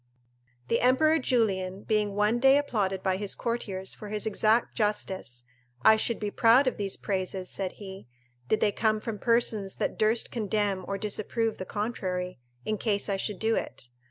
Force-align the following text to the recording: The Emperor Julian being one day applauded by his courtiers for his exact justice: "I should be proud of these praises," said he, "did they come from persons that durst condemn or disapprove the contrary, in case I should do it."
The 0.67 0.81
Emperor 0.81 1.19
Julian 1.19 1.83
being 1.83 2.15
one 2.15 2.39
day 2.39 2.57
applauded 2.57 3.03
by 3.03 3.17
his 3.17 3.35
courtiers 3.35 3.93
for 3.93 4.09
his 4.09 4.25
exact 4.25 4.75
justice: 4.75 5.43
"I 5.83 5.95
should 5.95 6.19
be 6.19 6.31
proud 6.31 6.65
of 6.65 6.77
these 6.77 6.97
praises," 6.97 7.51
said 7.51 7.73
he, 7.73 8.07
"did 8.47 8.61
they 8.61 8.71
come 8.71 8.99
from 8.99 9.19
persons 9.19 9.75
that 9.75 9.99
durst 9.99 10.31
condemn 10.31 10.85
or 10.87 10.97
disapprove 10.97 11.57
the 11.59 11.65
contrary, 11.65 12.39
in 12.65 12.79
case 12.79 13.09
I 13.09 13.17
should 13.17 13.37
do 13.37 13.55
it." 13.55 13.89